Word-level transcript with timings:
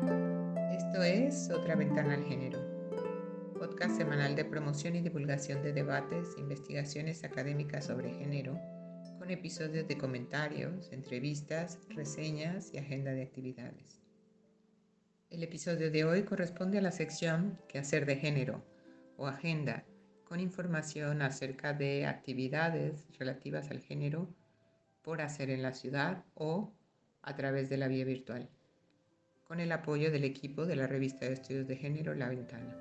Esto 0.00 1.02
es 1.02 1.50
Otra 1.50 1.74
Ventana 1.76 2.14
al 2.14 2.24
Género, 2.24 2.58
podcast 3.58 3.96
semanal 3.96 4.34
de 4.34 4.44
promoción 4.44 4.96
y 4.96 5.02
divulgación 5.02 5.62
de 5.62 5.72
debates 5.72 6.36
investigaciones 6.38 7.22
académicas 7.24 7.86
sobre 7.86 8.10
género, 8.10 8.58
con 9.18 9.30
episodios 9.30 9.86
de 9.86 9.98
comentarios, 9.98 10.90
entrevistas, 10.92 11.78
reseñas 11.90 12.72
y 12.72 12.78
agenda 12.78 13.12
de 13.12 13.22
actividades. 13.22 14.00
El 15.28 15.42
episodio 15.42 15.90
de 15.90 16.04
hoy 16.04 16.22
corresponde 16.22 16.78
a 16.78 16.82
la 16.82 16.92
sección 16.92 17.58
Quehacer 17.68 18.06
de 18.06 18.16
Género 18.16 18.64
o 19.16 19.26
Agenda, 19.26 19.84
con 20.24 20.40
información 20.40 21.20
acerca 21.20 21.74
de 21.74 22.06
actividades 22.06 23.06
relativas 23.18 23.70
al 23.70 23.80
género 23.80 24.28
por 25.02 25.20
hacer 25.20 25.50
en 25.50 25.62
la 25.62 25.74
ciudad 25.74 26.24
o 26.34 26.72
a 27.22 27.36
través 27.36 27.68
de 27.68 27.76
la 27.76 27.88
vía 27.88 28.04
virtual, 28.04 28.48
con 29.50 29.58
el 29.58 29.72
apoyo 29.72 30.12
del 30.12 30.22
equipo 30.22 30.64
de 30.64 30.76
la 30.76 30.86
revista 30.86 31.26
de 31.26 31.32
estudios 31.32 31.66
de 31.66 31.74
género 31.74 32.14
La 32.14 32.28
Ventana. 32.28 32.72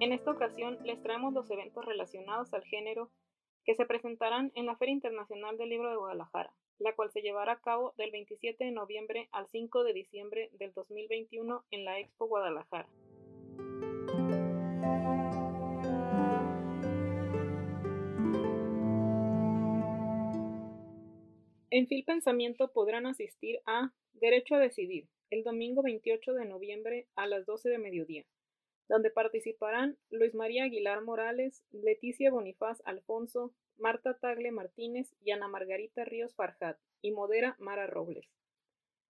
En 0.00 0.14
esta 0.14 0.30
ocasión 0.30 0.78
les 0.84 1.02
traemos 1.02 1.34
los 1.34 1.50
eventos 1.50 1.84
relacionados 1.84 2.54
al 2.54 2.64
género 2.64 3.10
que 3.66 3.74
se 3.74 3.84
presentarán 3.84 4.52
en 4.54 4.64
la 4.64 4.76
Feria 4.76 4.94
Internacional 4.94 5.58
del 5.58 5.68
Libro 5.68 5.90
de 5.90 5.96
Guadalajara, 5.96 6.54
la 6.78 6.94
cual 6.94 7.10
se 7.10 7.20
llevará 7.20 7.52
a 7.52 7.60
cabo 7.60 7.92
del 7.98 8.10
27 8.10 8.64
de 8.64 8.70
noviembre 8.70 9.28
al 9.32 9.48
5 9.48 9.84
de 9.84 9.92
diciembre 9.92 10.48
del 10.54 10.72
2021 10.72 11.62
en 11.70 11.84
la 11.84 12.00
Expo 12.00 12.26
Guadalajara. 12.26 12.88
En 21.76 21.88
Fil 21.88 22.04
Pensamiento 22.04 22.70
podrán 22.72 23.04
asistir 23.04 23.58
a 23.66 23.92
Derecho 24.12 24.54
a 24.54 24.60
Decidir, 24.60 25.08
el 25.30 25.42
domingo 25.42 25.82
28 25.82 26.32
de 26.34 26.44
noviembre 26.44 27.08
a 27.16 27.26
las 27.26 27.46
12 27.46 27.68
de 27.68 27.78
mediodía, 27.78 28.24
donde 28.88 29.10
participarán 29.10 29.98
Luis 30.08 30.36
María 30.36 30.62
Aguilar 30.62 31.02
Morales, 31.02 31.64
Leticia 31.72 32.30
Bonifaz 32.30 32.80
Alfonso, 32.84 33.52
Marta 33.76 34.16
Tagle 34.16 34.52
Martínez 34.52 35.16
y 35.20 35.32
Ana 35.32 35.48
Margarita 35.48 36.04
Ríos 36.04 36.36
Farjat, 36.36 36.78
y 37.02 37.10
modera 37.10 37.56
Mara 37.58 37.88
Robles. 37.88 38.30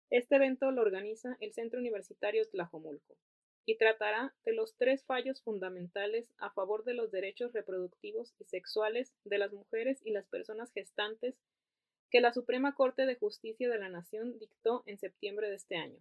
Este 0.08 0.36
evento 0.36 0.70
lo 0.70 0.80
organiza 0.80 1.36
el 1.40 1.52
Centro 1.52 1.78
Universitario 1.78 2.48
Tlajomulco 2.48 3.18
y 3.66 3.76
tratará 3.76 4.34
de 4.46 4.54
los 4.54 4.78
tres 4.78 5.04
fallos 5.04 5.42
fundamentales 5.42 6.32
a 6.38 6.50
favor 6.52 6.84
de 6.84 6.94
los 6.94 7.10
derechos 7.10 7.52
reproductivos 7.52 8.32
y 8.38 8.44
sexuales 8.44 9.12
de 9.24 9.36
las 9.36 9.52
mujeres 9.52 10.00
y 10.06 10.12
las 10.12 10.26
personas 10.26 10.72
gestantes 10.72 11.36
que 12.10 12.20
la 12.20 12.32
Suprema 12.32 12.74
Corte 12.74 13.06
de 13.06 13.16
Justicia 13.16 13.68
de 13.68 13.78
la 13.78 13.88
Nación 13.88 14.38
dictó 14.38 14.82
en 14.86 14.98
septiembre 14.98 15.48
de 15.48 15.56
este 15.56 15.76
año. 15.76 15.98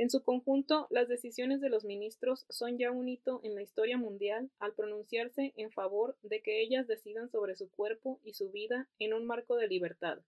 En 0.00 0.08
su 0.08 0.22
conjunto, 0.22 0.86
las 0.88 1.08
decisiones 1.08 1.60
de 1.60 1.68
los 1.68 1.84
ministros 1.84 2.46
son 2.48 2.78
ya 2.78 2.90
un 2.90 3.08
hito 3.08 3.40
en 3.44 3.54
la 3.54 3.60
historia 3.60 3.98
mundial 3.98 4.50
al 4.58 4.72
pronunciarse 4.72 5.52
en 5.56 5.70
favor 5.70 6.16
de 6.22 6.40
que 6.40 6.62
ellas 6.62 6.86
decidan 6.86 7.28
sobre 7.28 7.54
su 7.54 7.70
cuerpo 7.70 8.18
y 8.24 8.32
su 8.32 8.50
vida 8.50 8.88
en 8.98 9.12
un 9.12 9.26
marco 9.26 9.56
de 9.56 9.68
libertad, 9.68 10.20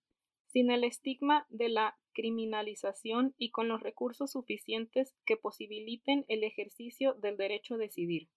sin 0.45 0.69
el 0.69 0.83
estigma 0.83 1.47
de 1.49 1.69
la 1.69 1.97
criminalización 2.13 3.33
y 3.39 3.49
con 3.49 3.67
los 3.67 3.81
recursos 3.81 4.33
suficientes 4.33 5.15
que 5.25 5.37
posibiliten 5.37 6.23
el 6.27 6.43
ejercicio 6.43 7.15
del 7.15 7.35
derecho 7.37 7.73
a 7.73 7.79
decidir. 7.79 8.29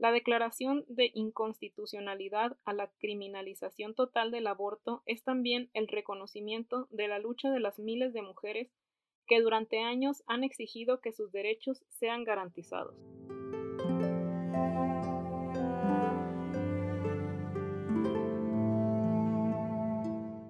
La 0.00 0.12
declaración 0.12 0.86
de 0.88 1.10
inconstitucionalidad 1.12 2.56
a 2.64 2.72
la 2.72 2.90
criminalización 3.00 3.94
total 3.94 4.30
del 4.30 4.46
aborto 4.46 5.02
es 5.04 5.22
también 5.24 5.68
el 5.74 5.88
reconocimiento 5.88 6.88
de 6.90 7.06
la 7.06 7.18
lucha 7.18 7.50
de 7.50 7.60
las 7.60 7.78
miles 7.78 8.14
de 8.14 8.22
mujeres 8.22 8.72
que 9.26 9.42
durante 9.42 9.80
años 9.80 10.22
han 10.26 10.42
exigido 10.42 11.02
que 11.02 11.12
sus 11.12 11.30
derechos 11.32 11.84
sean 11.90 12.24
garantizados. 12.24 12.96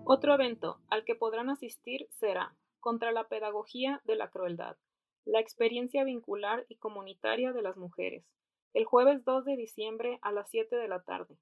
Otro 0.05 0.35
evento 0.35 0.79
al 0.91 1.05
que 1.05 1.17
podrán 1.17 1.51
asistir 1.51 2.07
será 2.13 2.55
Contra 2.79 3.11
la 3.11 3.27
Pedagogía 3.27 4.01
de 4.05 4.15
la 4.15 4.31
Crueldad, 4.31 4.77
la 5.25 5.41
experiencia 5.41 6.05
vincular 6.05 6.67
y 6.69 6.77
comunitaria 6.77 7.53
de 7.53 7.63
las 7.63 7.77
mujeres, 7.77 8.25
el 8.73 8.85
jueves 8.85 9.25
2 9.25 9.45
de 9.45 9.57
diciembre 9.57 10.19
a 10.23 10.33
las 10.33 10.49
7 10.51 10.77
de 10.77 10.89
la 10.89 11.03
tarde, 11.03 11.37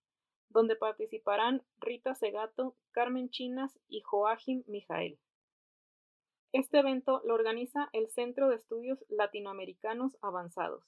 donde 0.48 0.76
participarán 0.76 1.62
Rita 1.78 2.14
Segato, 2.14 2.74
Carmen 2.92 3.28
Chinas 3.30 3.78
y 3.88 4.00
Joachim 4.00 4.64
Mijael. 4.66 5.18
Este 6.52 6.78
evento 6.78 7.20
lo 7.24 7.34
organiza 7.34 7.90
el 7.92 8.08
Centro 8.08 8.48
de 8.48 8.56
Estudios 8.56 9.04
Latinoamericanos 9.08 10.16
Avanzados. 10.22 10.84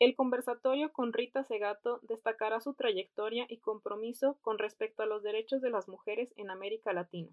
El 0.00 0.16
conversatorio 0.16 0.92
con 0.92 1.12
Rita 1.12 1.44
Segato 1.44 2.00
destacará 2.02 2.60
su 2.60 2.74
trayectoria 2.74 3.46
y 3.48 3.58
compromiso 3.58 4.36
con 4.42 4.58
respecto 4.58 5.04
a 5.04 5.06
los 5.06 5.22
derechos 5.22 5.62
de 5.62 5.70
las 5.70 5.88
mujeres 5.88 6.32
en 6.36 6.50
América 6.50 6.92
Latina. 6.92 7.30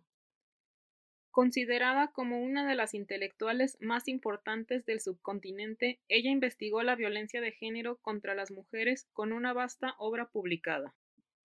Considerada 1.32 2.12
como 2.12 2.42
una 2.42 2.68
de 2.68 2.76
las 2.76 2.94
intelectuales 2.94 3.78
más 3.82 4.08
importantes 4.08 4.86
del 4.86 5.00
subcontinente, 5.00 6.00
ella 6.08 6.30
investigó 6.30 6.84
la 6.84 6.96
violencia 6.96 7.42
de 7.42 7.54
género 7.54 7.98
contra 7.98 8.36
las 8.36 8.52
mujeres 8.52 9.10
con 9.14 9.34
una 9.34 9.54
vasta 9.54 9.96
obra 9.98 10.30
publicada. 10.30 10.94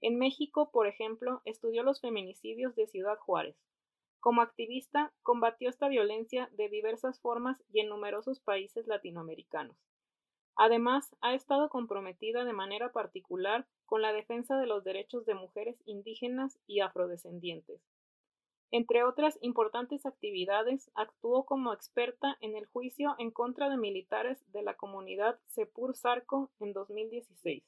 En 0.01 0.19
México, 0.19 0.71
por 0.71 0.87
ejemplo, 0.87 1.41
estudió 1.45 1.83
los 1.83 2.01
feminicidios 2.01 2.75
de 2.75 2.87
Ciudad 2.87 3.17
Juárez, 3.19 3.57
como 4.27 4.43
activista, 4.43 5.13
combatió 5.23 5.71
esta 5.71 5.87
violencia 5.87 6.51
de 6.51 6.69
diversas 6.69 7.21
formas 7.21 7.63
y 7.73 7.79
en 7.79 7.89
numerosos 7.89 8.41
países 8.41 8.89
latinoamericanos. 8.89 9.77
Además, 10.57 11.15
ha 11.21 11.33
estado 11.33 11.69
comprometida 11.69 12.45
de 12.45 12.53
manera 12.53 12.91
particular 12.91 13.69
con 13.85 14.03
la 14.03 14.13
defensa 14.13 14.59
de 14.59 14.67
los 14.67 14.83
derechos 14.83 15.27
de 15.27 15.35
mujeres 15.35 15.81
indígenas 15.87 16.59
y 16.67 16.81
afrodescendientes. 16.81 17.81
Entre 18.73 19.05
otras 19.05 19.39
importantes 19.43 20.07
actividades, 20.07 20.91
actuó 20.95 21.47
como 21.47 21.73
experta 21.73 22.37
en 22.41 22.57
el 22.57 22.67
juicio 22.67 23.15
en 23.19 23.31
contra 23.31 23.69
de 23.71 23.77
militares 23.77 24.43
de 24.53 24.63
la 24.63 24.75
comunidad 24.75 25.39
Sepur 25.47 25.97
Sarco 25.97 26.51
en 26.59 26.73
2016. 26.73 27.63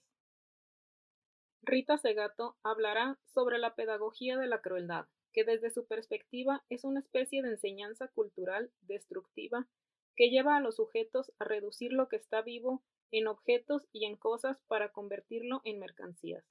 Rita 1.63 1.99
Segato 1.99 2.57
hablará 2.63 3.19
sobre 3.27 3.59
la 3.59 3.75
pedagogía 3.75 4.37
de 4.37 4.49
la 4.49 4.61
crueldad, 4.61 5.07
que 5.33 5.45
desde 5.45 5.71
su 5.71 5.87
perspectiva 5.87 6.65
es 6.69 6.85
una 6.85 7.01
especie 7.01 7.43
de 7.43 7.51
enseñanza 7.51 8.09
cultural 8.09 8.73
destructiva 8.83 9.69
que 10.17 10.31
lleva 10.31 10.57
a 10.57 10.61
los 10.61 10.77
sujetos 10.77 11.33
a 11.39 11.45
reducir 11.45 11.93
lo 11.93 12.09
que 12.09 12.17
está 12.17 12.43
vivo 12.43 12.83
en 13.13 13.29
objetos 13.29 13.87
y 13.93 14.05
en 14.05 14.17
cosas 14.17 14.61
para 14.67 14.91
convertirlo 14.91 15.61
en 15.65 15.79
mercancías. 15.79 16.45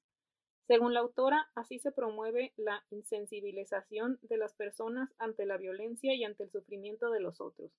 Según 0.67 0.94
la 0.94 1.00
autora, 1.00 1.50
así 1.55 1.79
se 1.79 1.91
promueve 1.91 2.53
la 2.57 2.85
insensibilización 2.91 4.19
de 4.22 4.38
las 4.38 4.53
personas 4.53 5.09
ante 5.17 5.45
la 5.45 5.57
violencia 5.57 6.13
y 6.13 6.23
ante 6.23 6.44
el 6.44 6.51
sufrimiento 6.51 7.09
de 7.09 7.22
los 7.22 7.41
otros. 7.41 7.72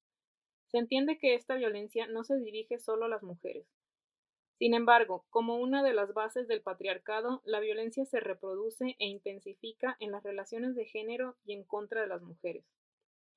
Se 0.69 0.79
entiende 0.79 1.19
que 1.19 1.35
esta 1.35 1.55
violencia 1.55 2.07
no 2.07 2.25
se 2.25 2.37
dirige 2.37 2.79
solo 2.79 3.05
a 3.05 3.09
las 3.09 3.23
mujeres, 3.23 3.67
sin 4.59 4.75
embargo, 4.75 5.25
como 5.31 5.57
una 5.59 5.85
de 5.85 5.95
las 5.95 6.13
bases 6.15 6.49
del 6.49 6.63
patriarcado, 6.63 7.43
la 7.45 7.61
violencia 7.61 8.05
se 8.05 8.19
reproduce 8.19 8.97
e 8.99 9.07
intensifica 9.07 9.97
en 10.01 10.11
las 10.11 10.25
relaciones 10.25 10.75
de 10.75 10.85
género 10.85 11.37
y 11.45 11.53
en 11.53 11.63
contra 11.63 12.01
de 12.01 12.09
las 12.09 12.23
mujeres. 12.23 12.65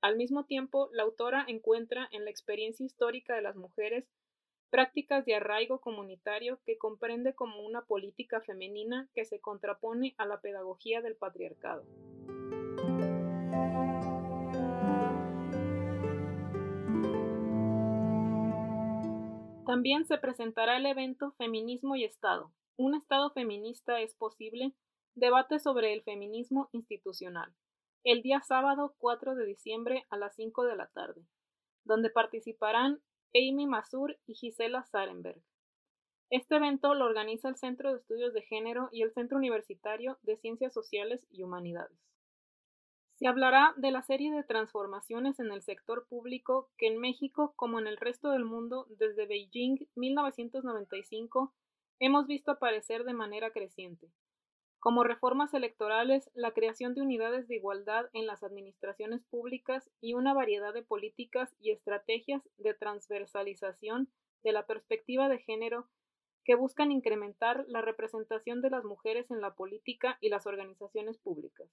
Al 0.00 0.16
mismo 0.16 0.46
tiempo, 0.46 0.90
la 0.92 1.04
autora 1.04 1.44
encuentra 1.46 2.08
en 2.10 2.24
la 2.24 2.30
experiencia 2.30 2.84
histórica 2.84 3.36
de 3.36 3.42
las 3.42 3.54
mujeres 3.54 4.04
prácticas 4.72 5.26
de 5.26 5.34
arraigo 5.34 5.82
comunitario 5.82 6.58
que 6.64 6.78
comprende 6.78 7.34
como 7.34 7.60
una 7.60 7.82
política 7.82 8.40
femenina 8.40 9.06
que 9.14 9.26
se 9.26 9.38
contrapone 9.38 10.14
a 10.16 10.24
la 10.24 10.40
pedagogía 10.40 11.02
del 11.02 11.14
patriarcado. 11.14 11.84
También 19.66 20.06
se 20.06 20.16
presentará 20.16 20.78
el 20.78 20.86
evento 20.86 21.32
Feminismo 21.32 21.94
y 21.94 22.04
Estado. 22.04 22.50
¿Un 22.76 22.94
Estado 22.94 23.30
feminista 23.30 24.00
es 24.00 24.14
posible? 24.14 24.72
Debate 25.14 25.58
sobre 25.58 25.92
el 25.92 26.02
feminismo 26.02 26.70
institucional. 26.72 27.52
El 28.04 28.22
día 28.22 28.40
sábado 28.40 28.94
4 28.96 29.34
de 29.34 29.44
diciembre 29.44 30.06
a 30.08 30.16
las 30.16 30.34
5 30.34 30.64
de 30.64 30.76
la 30.76 30.86
tarde, 30.86 31.26
donde 31.84 32.08
participarán 32.08 33.02
Amy 33.34 33.66
Masur 33.66 34.18
y 34.26 34.34
Gisela 34.34 34.84
Sarenberg. 34.84 35.42
Este 36.30 36.56
evento 36.56 36.94
lo 36.94 37.04
organiza 37.04 37.48
el 37.48 37.56
Centro 37.56 37.90
de 37.90 37.98
Estudios 37.98 38.32
de 38.32 38.42
Género 38.42 38.88
y 38.92 39.02
el 39.02 39.12
Centro 39.12 39.36
Universitario 39.36 40.18
de 40.22 40.36
Ciencias 40.36 40.72
Sociales 40.72 41.26
y 41.30 41.42
Humanidades. 41.42 41.98
Se 43.12 43.26
hablará 43.28 43.74
de 43.76 43.90
la 43.90 44.02
serie 44.02 44.32
de 44.32 44.42
transformaciones 44.42 45.38
en 45.38 45.52
el 45.52 45.62
sector 45.62 46.06
público 46.08 46.70
que 46.76 46.88
en 46.88 46.98
México, 46.98 47.52
como 47.56 47.78
en 47.78 47.86
el 47.86 47.96
resto 47.96 48.30
del 48.30 48.44
mundo, 48.44 48.86
desde 48.88 49.26
Beijing 49.26 49.86
1995, 49.94 51.54
hemos 52.00 52.26
visto 52.26 52.50
aparecer 52.50 53.04
de 53.04 53.12
manera 53.12 53.52
creciente, 53.52 54.10
como 54.82 55.04
reformas 55.04 55.54
electorales, 55.54 56.28
la 56.34 56.50
creación 56.50 56.92
de 56.94 57.02
unidades 57.02 57.46
de 57.46 57.54
igualdad 57.54 58.10
en 58.14 58.26
las 58.26 58.42
administraciones 58.42 59.22
públicas 59.22 59.88
y 60.00 60.14
una 60.14 60.34
variedad 60.34 60.74
de 60.74 60.82
políticas 60.82 61.54
y 61.60 61.70
estrategias 61.70 62.42
de 62.56 62.74
transversalización 62.74 64.08
de 64.42 64.50
la 64.50 64.66
perspectiva 64.66 65.28
de 65.28 65.38
género 65.38 65.86
que 66.44 66.56
buscan 66.56 66.90
incrementar 66.90 67.64
la 67.68 67.80
representación 67.80 68.60
de 68.60 68.70
las 68.70 68.82
mujeres 68.82 69.30
en 69.30 69.40
la 69.40 69.54
política 69.54 70.18
y 70.20 70.30
las 70.30 70.48
organizaciones 70.48 71.16
públicas, 71.16 71.68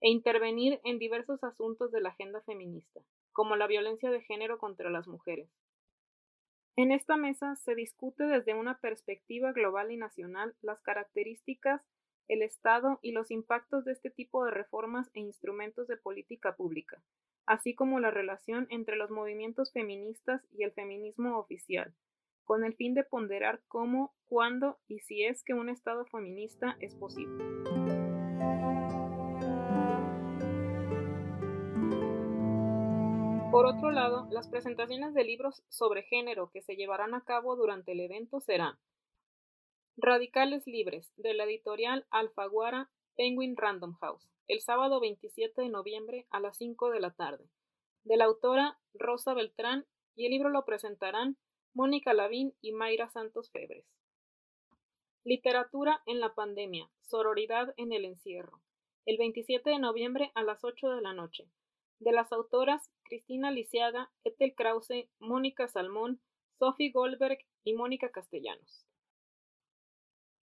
e 0.00 0.10
intervenir 0.10 0.80
en 0.82 0.98
diversos 0.98 1.44
asuntos 1.44 1.92
de 1.92 2.00
la 2.00 2.08
agenda 2.08 2.40
feminista, 2.40 3.00
como 3.30 3.54
la 3.54 3.68
violencia 3.68 4.10
de 4.10 4.22
género 4.22 4.58
contra 4.58 4.90
las 4.90 5.06
mujeres. 5.06 5.48
En 6.74 6.90
esta 6.90 7.16
mesa 7.16 7.54
se 7.54 7.76
discute 7.76 8.24
desde 8.24 8.54
una 8.54 8.80
perspectiva 8.80 9.52
global 9.52 9.92
y 9.92 9.96
nacional 9.96 10.56
las 10.62 10.80
características 10.80 11.80
el 12.30 12.42
Estado 12.42 13.00
y 13.02 13.10
los 13.10 13.32
impactos 13.32 13.84
de 13.84 13.90
este 13.90 14.08
tipo 14.08 14.44
de 14.44 14.52
reformas 14.52 15.10
e 15.14 15.20
instrumentos 15.20 15.88
de 15.88 15.96
política 15.96 16.54
pública, 16.54 17.02
así 17.44 17.74
como 17.74 17.98
la 17.98 18.12
relación 18.12 18.68
entre 18.70 18.94
los 18.94 19.10
movimientos 19.10 19.72
feministas 19.72 20.40
y 20.52 20.62
el 20.62 20.70
feminismo 20.70 21.36
oficial, 21.38 21.92
con 22.44 22.64
el 22.64 22.74
fin 22.76 22.94
de 22.94 23.02
ponderar 23.02 23.62
cómo, 23.66 24.14
cuándo 24.26 24.78
y 24.86 25.00
si 25.00 25.24
es 25.24 25.42
que 25.42 25.54
un 25.54 25.68
Estado 25.68 26.04
feminista 26.06 26.76
es 26.78 26.94
posible. 26.94 27.44
Por 33.50 33.66
otro 33.66 33.90
lado, 33.90 34.28
las 34.30 34.48
presentaciones 34.48 35.14
de 35.14 35.24
libros 35.24 35.64
sobre 35.68 36.04
género 36.04 36.52
que 36.52 36.62
se 36.62 36.76
llevarán 36.76 37.14
a 37.14 37.24
cabo 37.24 37.56
durante 37.56 37.90
el 37.90 38.00
evento 38.00 38.38
serán 38.38 38.78
Radicales 39.96 40.66
Libres, 40.66 41.12
de 41.16 41.34
la 41.34 41.44
editorial 41.44 42.06
Alfaguara 42.10 42.90
Penguin 43.16 43.56
Random 43.56 43.92
House, 44.00 44.30
el 44.46 44.60
sábado 44.60 45.00
27 45.00 45.60
de 45.60 45.68
noviembre 45.68 46.26
a 46.30 46.40
las 46.40 46.56
5 46.56 46.90
de 46.90 47.00
la 47.00 47.10
tarde, 47.10 47.50
de 48.04 48.16
la 48.16 48.24
autora 48.24 48.78
Rosa 48.94 49.34
Beltrán, 49.34 49.86
y 50.14 50.26
el 50.26 50.32
libro 50.32 50.48
lo 50.48 50.64
presentarán 50.64 51.36
Mónica 51.74 52.14
Lavín 52.14 52.54
y 52.60 52.72
Mayra 52.72 53.10
Santos 53.10 53.50
Febres. 53.50 53.84
Literatura 55.24 56.02
en 56.06 56.20
la 56.20 56.34
pandemia, 56.34 56.90
sororidad 57.02 57.74
en 57.76 57.92
el 57.92 58.06
encierro, 58.06 58.62
el 59.06 59.18
27 59.18 59.68
de 59.68 59.78
noviembre 59.78 60.32
a 60.34 60.42
las 60.42 60.64
8 60.64 60.88
de 60.90 61.02
la 61.02 61.12
noche, 61.12 61.50
de 61.98 62.12
las 62.12 62.32
autoras 62.32 62.90
Cristina 63.02 63.50
Lisiaga, 63.50 64.10
Ethel 64.24 64.54
Krause, 64.54 65.10
Mónica 65.18 65.68
Salmón, 65.68 66.22
Sophie 66.58 66.90
Goldberg 66.90 67.38
y 67.64 67.74
Mónica 67.74 68.10
Castellanos. 68.10 68.89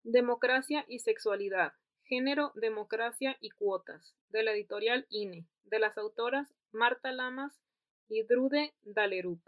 Democracia 0.08 0.84
y 0.86 1.00
sexualidad. 1.00 1.72
Género, 2.04 2.52
democracia 2.54 3.36
y 3.40 3.50
cuotas. 3.50 4.14
De 4.28 4.44
la 4.44 4.52
editorial 4.52 5.04
INE. 5.10 5.48
De 5.64 5.80
las 5.80 5.98
autoras 5.98 6.54
Marta 6.70 7.10
Lamas 7.10 7.60
y 8.08 8.22
Drude 8.22 8.72
Dalerup. 8.82 9.40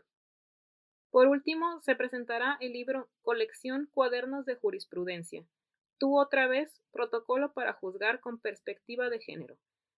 Por 1.12 1.28
último, 1.28 1.81
se 1.82 1.94
presentará 1.94 2.56
el 2.60 2.72
libro 2.72 3.08
Colección 3.22 3.88
Cuadernos 3.93 4.46
de 4.46 4.56
Jurisprudencia. 4.56 5.46
Tú 5.96 6.19
otra 6.19 6.49
vez, 6.49 6.82
Protocolo 6.90 7.52
para 7.52 7.75
juzgar 7.75 8.19
con 8.19 8.40
perspectiva 8.40 9.11
de 9.11 9.20
género. 9.20 9.56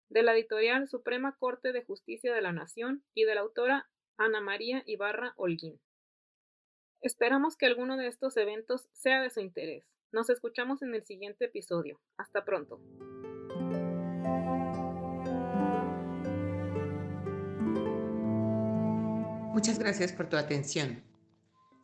De 0.09 0.25
la 0.25 0.33
editorial 0.35 0.89
Suprema 0.89 1.37
Corte 1.39 1.71
de 1.71 1.85
Justicia 1.85 2.35
de 2.35 2.43
la 2.43 2.51
Nación 2.51 3.05
y 3.15 3.27
de 3.27 3.37
la 3.37 3.43
autora 3.43 3.89
Ana 4.17 4.41
María 4.41 4.83
Ibarra 4.87 5.35
Holguín. 5.37 5.79
Esperamos 7.01 7.57
que 7.57 7.67
alguno 7.67 7.97
de 7.97 8.09
estos 8.09 8.37
eventos 8.37 8.89
sea 8.91 9.23
de 9.23 9.31
su 9.31 9.39
interés. 9.39 9.85
Nos 10.11 10.31
escuchamos 10.31 10.81
en 10.81 10.95
el 10.95 11.05
siguiente 11.05 11.45
episodio. 11.45 12.01
Hasta 12.17 12.43
pronto. 12.43 12.79
Muchas 19.53 19.79
gracias 19.79 20.13
por 20.13 20.31
tu 20.31 20.39
atención. 20.39 21.03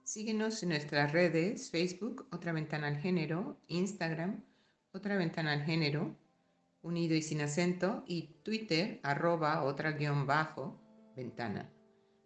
Síguenos 0.04 0.62
en 0.62 0.70
nuestras 0.70 1.12
redes, 1.12 1.70
Facebook, 1.70 2.26
Otra 2.32 2.52
Ventana 2.52 2.86
al 2.86 2.96
Género, 2.96 3.58
Instagram, 3.66 4.42
Otra 4.92 5.16
Ventana 5.16 5.52
al 5.52 5.64
Género, 5.64 6.16
unido 6.80 7.14
y 7.14 7.22
sin 7.22 7.42
acento, 7.42 8.04
y 8.06 8.40
Twitter, 8.42 9.00
arroba 9.02 9.64
otra 9.64 9.92
guion 9.92 10.26
bajo, 10.26 10.80
ventana. 11.14 11.70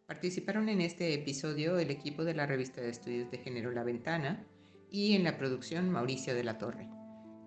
Participaron 0.06 0.68
en 0.68 0.80
este 0.80 1.14
episodio 1.14 1.78
el 1.78 1.90
equipo 1.90 2.24
de 2.24 2.34
la 2.34 2.46
revista 2.46 2.80
de 2.80 2.90
estudios 2.90 3.30
de 3.30 3.38
género 3.38 3.70
La 3.72 3.84
Ventana, 3.84 4.46
y 4.90 5.14
en 5.14 5.24
la 5.24 5.36
producción 5.36 5.90
Mauricio 5.90 6.34
de 6.34 6.44
la 6.44 6.58
Torre. 6.58 6.88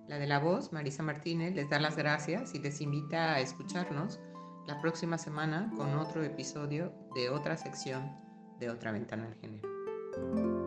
La 0.08 0.18
de 0.18 0.28
la 0.28 0.40
voz, 0.40 0.74
Marisa 0.74 1.04
Martínez, 1.04 1.56
les 1.56 1.70
da 1.70 1.80
las 1.80 1.96
gracias 1.96 2.54
y 2.54 2.60
les 2.60 2.82
invita 2.82 3.34
a 3.34 3.40
escucharnos 3.40 4.20
la 4.68 4.80
próxima 4.82 5.18
semana 5.18 5.72
con 5.76 5.98
otro 5.98 6.24
episodio 6.24 6.94
de 7.16 7.30
otra 7.30 7.58
sección 7.58 8.12
de 8.60 8.70
otra 8.70 8.92
ventana 8.92 9.26
al 9.28 9.36
género. 9.36 10.61